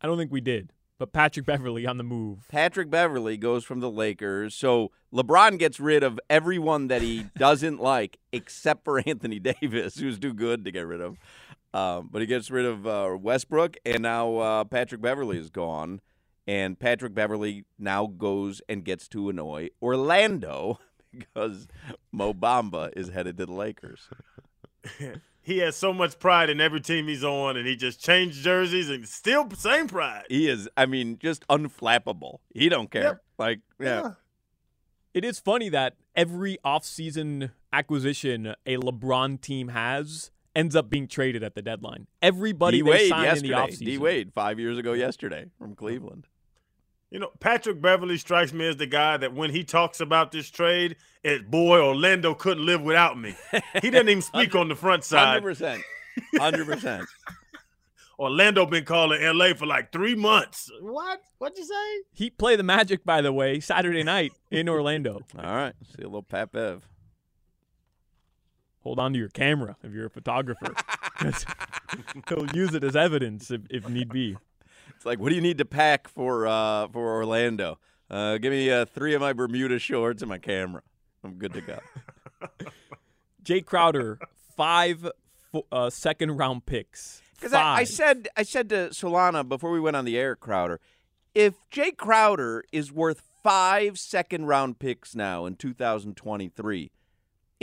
I 0.00 0.06
don't 0.06 0.16
think 0.16 0.32
we 0.32 0.40
did, 0.40 0.72
but 0.98 1.12
Patrick 1.12 1.44
Beverley 1.44 1.86
on 1.86 1.98
the 1.98 2.04
move. 2.04 2.46
Patrick 2.48 2.90
Beverley 2.90 3.36
goes 3.36 3.64
from 3.64 3.80
the 3.80 3.90
Lakers. 3.90 4.54
So 4.54 4.92
LeBron 5.12 5.58
gets 5.58 5.78
rid 5.78 6.02
of 6.02 6.18
everyone 6.30 6.88
that 6.88 7.02
he 7.02 7.26
doesn't 7.36 7.80
like 7.82 8.18
except 8.32 8.84
for 8.84 9.02
Anthony 9.04 9.38
Davis, 9.38 9.98
who's 9.98 10.18
too 10.18 10.32
good 10.32 10.64
to 10.64 10.70
get 10.70 10.86
rid 10.86 11.00
of. 11.02 11.18
Um, 11.74 12.08
but 12.10 12.20
he 12.22 12.26
gets 12.26 12.50
rid 12.50 12.64
of 12.64 12.86
uh, 12.86 13.16
Westbrook, 13.20 13.76
and 13.84 14.02
now 14.02 14.36
uh, 14.36 14.64
Patrick 14.64 15.00
Beverley 15.00 15.38
is 15.38 15.50
gone. 15.50 16.00
And 16.46 16.78
Patrick 16.78 17.14
Beverley 17.14 17.64
now 17.78 18.06
goes 18.06 18.62
and 18.68 18.84
gets 18.84 19.08
to 19.08 19.28
annoy 19.28 19.70
Orlando 19.82 20.78
because 21.10 21.66
Mo 22.12 22.32
Bamba 22.32 22.90
is 22.96 23.08
headed 23.08 23.38
to 23.38 23.46
the 23.46 23.52
Lakers. 23.52 24.08
He 25.44 25.58
has 25.58 25.76
so 25.76 25.92
much 25.92 26.18
pride 26.18 26.48
in 26.48 26.58
every 26.58 26.80
team 26.80 27.06
he's 27.06 27.22
on, 27.22 27.58
and 27.58 27.66
he 27.68 27.76
just 27.76 28.02
changed 28.02 28.42
jerseys 28.42 28.88
and 28.88 29.06
still 29.06 29.46
same 29.50 29.88
pride. 29.88 30.24
He 30.30 30.48
is, 30.48 30.70
I 30.74 30.86
mean, 30.86 31.18
just 31.18 31.46
unflappable. 31.48 32.38
He 32.54 32.70
don't 32.70 32.90
care. 32.90 33.02
Yep. 33.02 33.22
Like, 33.36 33.60
yeah. 33.78 34.12
It 35.12 35.22
is 35.22 35.38
funny 35.38 35.68
that 35.68 35.96
every 36.16 36.56
offseason 36.64 37.50
acquisition 37.74 38.54
a 38.64 38.78
LeBron 38.78 39.38
team 39.38 39.68
has 39.68 40.30
ends 40.54 40.76
up 40.76 40.88
being 40.90 41.08
traded 41.08 41.42
at 41.42 41.54
the 41.54 41.62
deadline. 41.62 42.06
Everybody 42.22 42.78
D 42.78 42.82
they 42.82 42.90
Wade 42.90 43.08
sign 43.08 43.36
in 43.36 43.42
the 43.42 43.50
offseason. 43.50 43.84
D 43.84 43.98
Wade 43.98 44.32
five 44.32 44.58
years 44.58 44.78
ago 44.78 44.92
yesterday 44.92 45.46
from 45.58 45.74
Cleveland. 45.74 46.26
You 47.10 47.20
know, 47.20 47.30
Patrick 47.38 47.80
Beverley 47.80 48.18
strikes 48.18 48.52
me 48.52 48.66
as 48.66 48.76
the 48.76 48.86
guy 48.86 49.16
that 49.16 49.34
when 49.34 49.50
he 49.50 49.62
talks 49.62 50.00
about 50.00 50.32
this 50.32 50.50
trade, 50.50 50.96
it 51.22 51.48
boy 51.50 51.78
Orlando 51.78 52.34
couldn't 52.34 52.66
live 52.66 52.82
without 52.82 53.16
me. 53.18 53.36
He 53.80 53.90
doesn't 53.90 54.08
even 54.08 54.22
speak 54.22 54.54
on 54.56 54.68
the 54.68 54.74
front 54.74 55.04
side. 55.04 55.26
Hundred 55.26 55.42
percent, 55.42 55.82
Hundred 56.36 56.66
percent. 56.66 57.06
Orlando 58.18 58.64
been 58.66 58.84
calling 58.84 59.20
LA 59.22 59.54
for 59.54 59.66
like 59.66 59.92
three 59.92 60.14
months. 60.14 60.70
What? 60.80 61.20
What'd 61.38 61.58
you 61.58 61.64
say? 61.64 62.02
He 62.12 62.30
play 62.30 62.56
the 62.56 62.62
Magic, 62.62 63.04
by 63.04 63.20
the 63.20 63.32
way, 63.32 63.60
Saturday 63.60 64.02
night 64.02 64.32
in 64.50 64.68
Orlando. 64.68 65.20
All 65.38 65.54
right. 65.54 65.74
See 65.96 66.02
a 66.02 66.06
little 66.06 66.22
Pat 66.22 66.52
Bev. 66.52 66.88
Hold 68.84 68.98
on 68.98 69.14
to 69.14 69.18
your 69.18 69.30
camera 69.30 69.76
if 69.82 69.92
you're 69.92 70.06
a 70.06 70.10
photographer. 70.10 70.74
He'll 72.28 72.46
use 72.54 72.74
it 72.74 72.84
as 72.84 72.94
evidence 72.94 73.50
if, 73.50 73.62
if 73.70 73.88
need 73.88 74.10
be. 74.10 74.36
It's 74.94 75.06
like, 75.06 75.18
what 75.18 75.30
do 75.30 75.34
you 75.34 75.40
need 75.40 75.58
to 75.58 75.64
pack 75.64 76.06
for 76.06 76.46
uh, 76.46 76.88
for 76.88 77.14
Orlando? 77.14 77.78
Uh, 78.10 78.36
give 78.38 78.52
me 78.52 78.70
uh, 78.70 78.84
three 78.84 79.14
of 79.14 79.22
my 79.22 79.32
Bermuda 79.32 79.78
shorts 79.78 80.22
and 80.22 80.28
my 80.28 80.38
camera. 80.38 80.82
I'm 81.24 81.34
good 81.34 81.54
to 81.54 81.62
go. 81.62 81.78
Jae 83.44 83.64
Crowder, 83.64 84.18
five 84.54 85.08
fo- 85.50 85.66
uh, 85.72 85.88
second 85.88 86.36
round 86.36 86.66
picks. 86.66 87.22
Because 87.34 87.54
I, 87.54 87.76
I 87.76 87.84
said 87.84 88.28
I 88.36 88.42
said 88.42 88.68
to 88.68 88.88
Solana 88.90 89.48
before 89.48 89.70
we 89.70 89.80
went 89.80 89.96
on 89.96 90.04
the 90.04 90.18
air, 90.18 90.36
Crowder, 90.36 90.78
if 91.34 91.54
Jae 91.72 91.96
Crowder 91.96 92.64
is 92.70 92.92
worth 92.92 93.22
five 93.42 93.98
second 93.98 94.46
round 94.46 94.78
picks 94.78 95.14
now 95.14 95.46
in 95.46 95.56
2023, 95.56 96.90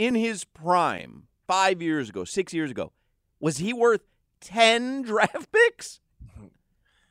in 0.02 0.14
his 0.16 0.44
prime, 0.44 1.28
five 1.46 1.80
years 1.80 2.08
ago, 2.08 2.24
six 2.24 2.52
years 2.52 2.70
ago, 2.70 2.92
was 3.40 3.58
he 3.58 3.72
worth 3.72 4.00
ten 4.40 5.02
draft 5.10 5.50
picks? 5.52 6.00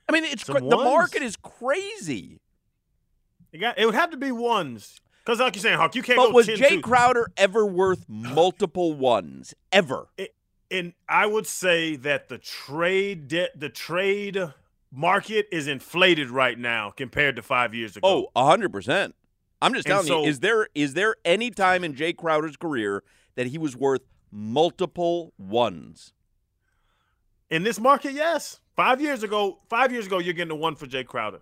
I 0.09 0.11
mean, 0.11 0.25
it's 0.25 0.43
cra- 0.43 0.59
the 0.59 0.75
market 0.75 1.21
is 1.21 1.37
crazy. 1.37 2.41
It, 3.53 3.59
got, 3.59 3.79
it 3.79 3.85
would 3.85 3.95
have 3.95 4.11
to 4.11 4.17
be 4.17 4.31
ones. 4.31 4.99
Because 5.23 5.39
like 5.39 5.55
you're 5.55 5.61
saying, 5.61 5.77
Hawk, 5.77 5.95
you 5.95 6.03
can't 6.03 6.17
But 6.17 6.33
was 6.33 6.47
10 6.47 6.57
Jay 6.57 6.69
two. 6.75 6.81
Crowder 6.81 7.27
ever 7.37 7.65
worth 7.65 8.05
multiple 8.09 8.93
ones? 8.93 9.53
Ever? 9.71 10.07
and 10.69 10.93
I 11.07 11.25
would 11.25 11.45
say 11.47 11.95
that 11.97 12.29
the 12.29 12.37
trade 12.37 13.27
de- 13.27 13.49
the 13.55 13.69
trade 13.69 14.41
market 14.91 15.47
is 15.51 15.67
inflated 15.67 16.29
right 16.29 16.57
now 16.57 16.89
compared 16.89 17.35
to 17.35 17.41
five 17.41 17.73
years 17.75 17.95
ago. 17.97 18.29
Oh, 18.35 18.41
hundred 18.43 18.71
percent. 18.71 19.15
I'm 19.61 19.73
just 19.73 19.85
And 19.87 19.93
telling 19.93 20.07
so- 20.07 20.23
you, 20.23 20.29
is 20.29 20.39
there 20.39 20.67
is 20.75 20.93
there 20.93 21.15
any 21.25 21.51
time 21.51 21.83
in 21.83 21.93
Jae 21.93 22.15
Crowder's 22.15 22.57
career 22.57 23.03
that 23.35 23.47
he 23.47 23.57
was 23.57 23.75
worth 23.75 24.01
multiple 24.31 25.33
ones? 25.37 26.13
in 27.49 27.63
this 27.63 27.81
market, 27.81 28.13
yes. 28.13 28.61
Five 28.77 29.01
years 29.01 29.23
ago, 29.23 29.59
five 29.69 29.91
years 29.91 30.05
ago, 30.07 30.19
you're 30.19 30.33
getting 30.33 30.51
a 30.51 30.55
one 30.55 30.75
for 30.75 30.87
Jae 30.87 31.05
Crowder. 31.05 31.39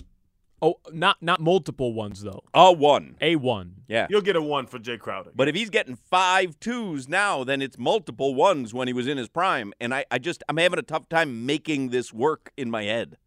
Oh, 0.61 0.79
not 0.91 1.21
not 1.21 1.39
multiple 1.39 1.93
ones 1.93 2.21
though. 2.23 2.43
A 2.53 2.71
one. 2.73 3.15
A 3.21 3.35
one. 3.37 3.75
Yeah. 3.87 4.07
You'll 4.09 4.21
get 4.21 4.35
a 4.35 4.41
one 4.41 4.65
for 4.65 4.79
Jae 4.79 4.99
Crowder. 4.99 5.29
But 5.35 5.47
if 5.47 5.55
he's 5.55 5.69
getting 5.69 5.95
five 5.95 6.59
twos 6.59 7.07
now, 7.07 7.43
then 7.43 7.61
it's 7.61 7.77
multiple 7.77 8.33
ones 8.35 8.73
when 8.73 8.87
he 8.87 8.93
was 8.93 9.07
in 9.07 9.17
his 9.17 9.29
prime. 9.29 9.71
And 9.79 9.93
I, 9.93 10.03
I 10.11 10.17
just 10.17 10.43
I'm 10.49 10.57
having 10.57 10.79
a 10.79 10.81
tough 10.81 11.07
time 11.09 11.45
making 11.45 11.89
this 11.91 12.11
work 12.11 12.51
in 12.57 12.69
my 12.71 12.83
head. 12.83 13.17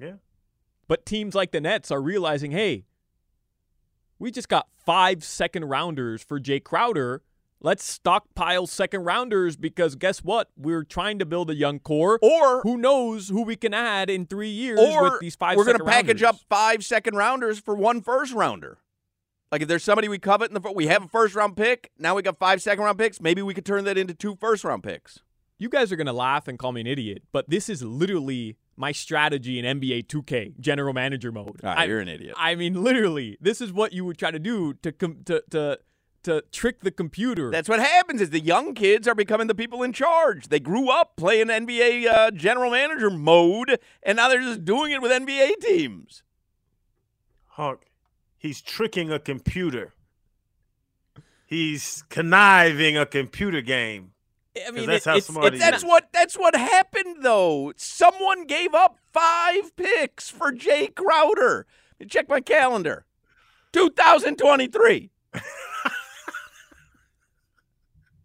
yeah, 0.00 0.14
But 0.88 1.06
teams 1.06 1.34
like 1.36 1.52
the 1.52 1.60
Nets 1.60 1.90
are 1.92 2.00
realizing, 2.02 2.50
hey, 2.50 2.84
we 4.18 4.30
just 4.30 4.48
got 4.48 4.68
five 4.84 5.24
second 5.24 5.66
rounders 5.66 6.22
for 6.22 6.40
Jae 6.40 6.62
Crowder. 6.62 7.22
Let's 7.60 7.82
stockpile 7.82 8.66
second 8.66 9.04
rounders 9.04 9.56
because 9.56 9.94
guess 9.94 10.18
what? 10.18 10.50
We're 10.54 10.84
trying 10.84 11.18
to 11.20 11.24
build 11.24 11.48
a 11.48 11.54
young 11.54 11.78
core. 11.78 12.18
Or 12.20 12.60
Who 12.60 12.76
knows 12.76 13.30
who 13.30 13.42
we 13.42 13.56
can 13.56 13.72
add 13.72 14.10
in 14.10 14.26
three 14.26 14.50
years 14.50 14.78
with 14.78 15.20
these 15.20 15.34
5 15.34 15.56
we're 15.56 15.64
gonna 15.64 15.82
package 15.82 16.20
rounders. 16.20 16.40
up 16.40 16.46
five 16.50 16.84
second 16.84 17.16
rounders 17.16 17.58
for 17.58 17.74
one 17.74 18.02
first 18.02 18.34
rounder. 18.34 18.78
Like 19.50 19.62
if 19.62 19.68
there's 19.68 19.84
somebody 19.84 20.08
we 20.08 20.18
covet 20.18 20.50
in 20.50 20.60
the 20.60 20.72
we 20.72 20.88
have 20.88 21.04
a 21.04 21.08
first 21.08 21.34
round 21.34 21.56
pick, 21.56 21.90
now 21.98 22.14
we 22.16 22.22
got 22.22 22.38
five 22.38 22.60
second 22.60 22.84
round 22.84 22.98
picks. 22.98 23.20
Maybe 23.20 23.40
we 23.40 23.54
could 23.54 23.64
turn 23.64 23.84
that 23.84 23.96
into 23.96 24.12
two 24.12 24.36
first 24.36 24.62
round 24.64 24.82
picks. 24.82 25.20
You 25.58 25.68
guys 25.70 25.90
are 25.90 25.96
gonna 25.96 26.12
laugh 26.12 26.48
and 26.48 26.58
call 26.58 26.72
me 26.72 26.82
an 26.82 26.86
idiot, 26.86 27.22
but 27.32 27.48
this 27.48 27.70
is 27.70 27.82
literally 27.82 28.56
my 28.76 28.92
strategy 28.92 29.58
in 29.58 29.80
NBA 29.80 30.06
2K 30.06 30.58
general 30.60 30.92
manager 30.92 31.32
mode. 31.32 31.60
Ah, 31.62 31.74
I, 31.78 31.84
you're 31.84 32.00
an 32.00 32.08
idiot. 32.08 32.34
I 32.36 32.54
mean, 32.54 32.82
literally, 32.82 33.36
this 33.40 33.60
is 33.60 33.72
what 33.72 33.92
you 33.92 34.04
would 34.04 34.18
try 34.18 34.30
to 34.30 34.38
do 34.38 34.74
to 34.74 34.92
com- 34.92 35.22
to 35.24 35.42
to 35.50 35.78
to 36.24 36.42
trick 36.50 36.80
the 36.80 36.90
computer. 36.90 37.50
That's 37.50 37.68
what 37.68 37.80
happens 37.80 38.20
is 38.20 38.30
the 38.30 38.40
young 38.40 38.74
kids 38.74 39.06
are 39.06 39.14
becoming 39.14 39.46
the 39.46 39.54
people 39.54 39.82
in 39.82 39.92
charge. 39.92 40.48
They 40.48 40.60
grew 40.60 40.90
up 40.90 41.16
playing 41.16 41.46
NBA 41.48 42.06
uh, 42.06 42.30
general 42.32 42.70
manager 42.70 43.10
mode, 43.10 43.78
and 44.02 44.16
now 44.16 44.28
they're 44.28 44.40
just 44.40 44.64
doing 44.64 44.92
it 44.92 45.00
with 45.02 45.12
NBA 45.12 45.60
teams. 45.60 46.22
Hawk, 47.50 47.84
he's 48.36 48.60
tricking 48.60 49.12
a 49.12 49.18
computer. 49.18 49.92
He's 51.46 52.02
conniving 52.08 52.96
a 52.96 53.06
computer 53.06 53.60
game. 53.60 54.13
I 54.66 54.70
mean, 54.70 54.86
that's 54.86 55.06
it- 55.06 55.10
how 55.10 55.16
it's, 55.16 55.26
smart 55.26 55.58
That's 55.58 55.82
what 55.84 56.08
that's 56.12 56.36
what 56.36 56.54
happened 56.54 57.18
though. 57.22 57.72
Someone 57.76 58.46
gave 58.46 58.74
up 58.74 58.98
five 59.12 59.74
picks 59.76 60.30
for 60.30 60.52
Jae 60.52 60.94
Crowder. 60.94 61.66
Check 62.08 62.28
my 62.28 62.40
calendar. 62.40 63.06
2023. 63.72 65.10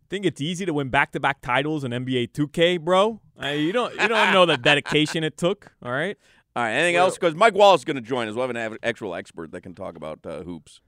think 0.10 0.26
it's 0.26 0.42
easy 0.42 0.66
to 0.66 0.74
win 0.74 0.90
back-to-back 0.90 1.42
titles 1.42 1.84
in 1.84 1.92
NBA 1.92 2.32
2K, 2.32 2.80
bro. 2.82 3.22
Uh, 3.42 3.48
you 3.50 3.72
don't 3.72 3.94
you 3.94 4.08
don't 4.08 4.34
know 4.34 4.46
the 4.46 4.58
dedication 4.62 5.24
it 5.24 5.38
took. 5.38 5.72
All 5.84 5.92
right. 5.92 6.18
All 6.56 6.64
right. 6.64 6.72
Anything 6.74 6.96
else? 6.96 7.16
Because 7.18 7.36
Mike 7.36 7.54
Wallace 7.54 7.82
is 7.82 7.86
going 7.86 7.96
to 7.96 8.02
join 8.02 8.28
us. 8.28 8.36
We'll 8.36 8.48
have 8.48 8.56
an 8.56 8.78
actual 8.84 9.16
expert 9.16 9.52
that 9.52 9.62
can 9.62 9.76
talk 9.76 9.96
about 9.96 10.20
uh, 10.26 10.42
hoops. 10.44 10.82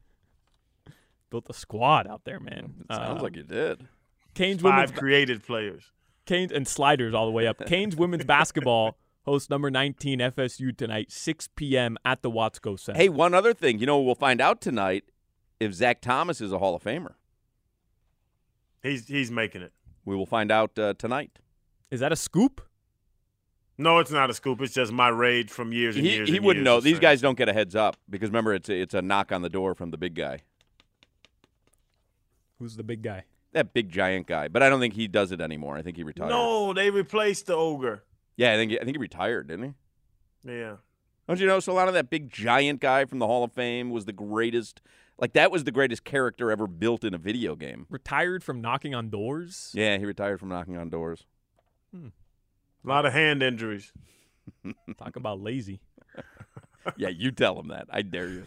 Built 1.29 1.45
a 1.49 1.53
squad 1.53 2.07
out 2.07 2.21
there, 2.25 2.39
man. 2.39 2.73
Sounds 2.91 3.19
Uh, 3.19 3.23
like 3.23 3.35
you 3.37 3.43
did. 3.43 3.87
Canes 4.33 4.63
women's 4.63 4.91
Five 4.91 4.99
created 4.99 5.43
players. 5.43 5.91
Canes 6.25 6.51
and 6.51 6.67
sliders 6.67 7.13
all 7.13 7.25
the 7.25 7.31
way 7.31 7.47
up. 7.47 7.65
Canes 7.65 7.95
women's 7.95 8.23
basketball 8.25 8.97
hosts 9.25 9.49
number 9.49 9.69
19 9.69 10.19
FSU 10.19 10.75
tonight, 10.75 11.11
6 11.11 11.49
p.m. 11.55 11.97
at 12.05 12.21
the 12.21 12.31
Watsco 12.31 12.79
Center. 12.79 12.97
Hey, 12.97 13.09
one 13.09 13.33
other 13.33 13.53
thing. 13.53 13.79
You 13.79 13.85
know, 13.85 13.99
we'll 13.99 14.15
find 14.15 14.39
out 14.39 14.61
tonight 14.61 15.05
if 15.59 15.73
Zach 15.73 16.01
Thomas 16.01 16.39
is 16.41 16.51
a 16.51 16.59
Hall 16.59 16.75
of 16.75 16.83
Famer. 16.83 17.15
He's 18.81 19.07
he's 19.07 19.29
making 19.29 19.61
it. 19.61 19.73
We 20.05 20.15
will 20.15 20.25
find 20.25 20.51
out 20.51 20.77
uh, 20.79 20.93
tonight. 20.97 21.37
is 21.91 21.99
that 21.99 22.11
a 22.11 22.15
scoop? 22.15 22.61
No, 23.77 23.99
it's 23.99 24.11
not 24.11 24.29
a 24.29 24.33
scoop. 24.33 24.61
It's 24.61 24.73
just 24.73 24.91
my 24.91 25.09
rage 25.09 25.49
from 25.51 25.71
years 25.73 25.95
and 25.95 26.05
He, 26.05 26.13
years. 26.15 26.29
he 26.29 26.37
and 26.37 26.45
wouldn't 26.45 26.65
years 26.65 26.75
know. 26.75 26.79
These 26.81 26.93
saying- 26.93 27.01
guys 27.01 27.21
don't 27.21 27.37
get 27.37 27.49
a 27.49 27.53
heads 27.53 27.75
up 27.75 27.97
because 28.09 28.29
remember, 28.29 28.53
it's 28.53 28.69
a, 28.69 28.79
it's 28.79 28.93
a 28.93 29.01
knock 29.01 29.31
on 29.31 29.41
the 29.43 29.49
door 29.49 29.75
from 29.75 29.91
the 29.91 29.97
big 29.97 30.15
guy, 30.15 30.41
Who's 32.59 32.75
the 32.75 32.83
big 32.83 33.01
guy? 33.01 33.23
That 33.53 33.73
big 33.73 33.89
giant 33.89 34.27
guy. 34.27 34.47
But 34.47 34.63
I 34.63 34.69
don't 34.69 34.79
think 34.79 34.93
he 34.93 35.07
does 35.07 35.31
it 35.31 35.41
anymore. 35.41 35.77
I 35.77 35.81
think 35.81 35.97
he 35.97 36.03
retired. 36.03 36.29
No, 36.29 36.73
they 36.73 36.89
replaced 36.89 37.47
the 37.47 37.55
ogre. 37.55 38.03
Yeah, 38.37 38.53
I 38.53 38.55
think 38.55 38.73
I 38.73 38.77
think 38.83 38.95
he 38.95 38.97
retired, 38.97 39.47
didn't 39.47 39.75
he? 40.43 40.51
Yeah. 40.53 40.75
Don't 41.27 41.39
you 41.39 41.47
know? 41.47 41.59
So 41.59 41.71
a 41.71 41.75
lot 41.75 41.87
of 41.87 41.93
that 41.93 42.09
big 42.09 42.31
giant 42.31 42.79
guy 42.79 43.05
from 43.05 43.19
the 43.19 43.27
Hall 43.27 43.43
of 43.43 43.51
Fame 43.53 43.89
was 43.91 44.05
the 44.05 44.13
greatest. 44.13 44.81
Like 45.19 45.33
that 45.33 45.51
was 45.51 45.63
the 45.65 45.71
greatest 45.71 46.03
character 46.03 46.49
ever 46.51 46.65
built 46.67 47.03
in 47.03 47.13
a 47.13 47.17
video 47.17 47.55
game. 47.55 47.85
Retired 47.89 48.43
from 48.43 48.59
knocking 48.61 48.95
on 48.95 49.09
doors? 49.09 49.71
Yeah, 49.73 49.97
he 49.97 50.05
retired 50.05 50.39
from 50.39 50.49
knocking 50.49 50.77
on 50.77 50.89
doors. 50.89 51.25
Hmm. 51.93 52.07
A 52.83 52.87
lot 52.87 53.05
of 53.05 53.13
hand 53.13 53.43
injuries. 53.43 53.91
Talk 54.97 55.15
about 55.15 55.39
lazy. 55.39 55.79
Yeah, 56.97 57.09
you 57.09 57.29
tell 57.31 57.59
him 57.59 57.67
that. 57.67 57.85
I 57.91 58.01
dare 58.01 58.27
you. 58.27 58.43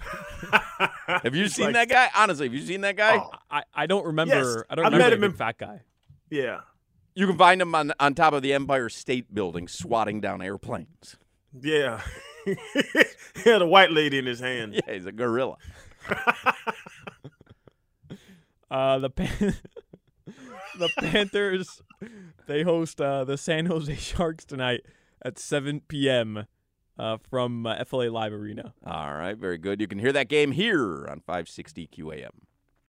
Have 1.07 1.37
you 1.37 1.43
He's 1.45 1.55
seen 1.55 1.67
like- 1.67 1.75
that 1.75 1.89
guy? 1.89 2.11
Honestly, 2.17 2.47
have 2.49 2.55
you 2.55 2.63
seen 2.67 2.81
that 2.81 2.97
guy? 2.97 3.19
Oh, 3.19 3.31
I, 3.55 3.63
I 3.73 3.87
don't 3.87 4.05
remember. 4.07 4.35
Yes, 4.35 4.65
I 4.69 4.75
don't 4.75 4.85
remember. 4.85 4.85
I 4.85 4.85
remember 4.85 4.99
met 4.99 5.11
the 5.11 5.17
him 5.17 5.25
in- 5.25 5.33
fat 5.37 5.59
guy. 5.59 5.81
Yeah. 6.29 6.61
You 7.15 7.29
can 7.29 7.39
find 7.39 7.63
him 7.63 7.73
on 7.75 7.93
on 8.01 8.15
top 8.15 8.33
of 8.35 8.43
the 8.43 8.53
Empire 8.53 8.89
State 8.89 9.33
Building, 9.33 9.69
swatting 9.69 10.21
down 10.21 10.43
airplanes. 10.43 11.17
Yeah. 11.63 12.01
he 12.45 12.57
had 13.45 13.63
a 13.63 13.67
white 13.67 13.93
lady 13.93 14.19
in 14.19 14.27
his 14.27 14.41
hand. 14.41 14.75
Yeah, 14.75 14.93
he's 14.95 15.07
a 15.07 15.13
gorilla. 15.13 15.57
Uh, 18.71 18.99
the 18.99 19.11
Pan- 19.11 19.55
the 20.79 20.89
Panthers 20.99 21.81
they 22.49 22.63
host 22.63 23.01
uh, 23.01 23.23
the 23.23 23.39
San 23.39 23.67
Jose 23.67 23.95
Sharks 23.95 24.45
tonight 24.45 24.81
at 25.23 25.39
7 25.39 25.83
p.m. 25.87 26.47
Uh, 26.99 27.19
from 27.31 27.67
uh, 27.67 27.85
FLA 27.85 28.11
Live 28.11 28.33
Arena. 28.33 28.75
All 28.85 29.15
right, 29.15 29.37
very 29.37 29.59
good. 29.59 29.81
You 29.81 29.87
can 29.87 29.99
hear 30.01 30.13
that 30.13 30.29
game 30.29 30.51
here 30.53 31.07
on 31.09 31.21
560 31.21 31.89
QAM. 31.89 32.31